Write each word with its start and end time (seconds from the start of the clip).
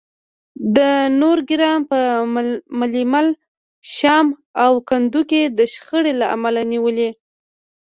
د 0.75 0.77
نورګرام 1.19 1.79
په 1.91 1.99
ملیل، 2.79 3.27
شام 3.95 4.27
او 4.63 4.71
کندو 4.89 5.21
کې 5.29 5.41
د 5.57 5.59
شخړې 5.73 6.13
له 6.21 6.25
امله 6.35 6.61
نیولي 6.71 7.09